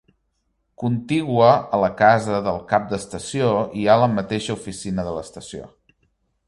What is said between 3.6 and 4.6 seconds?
hi ha la mateixa